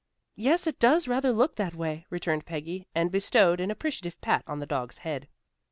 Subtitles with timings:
[0.35, 4.57] "Yes, it does rather look that way," returned Peggy, and bestowed an appreciative pat on
[4.57, 5.27] the dog's head.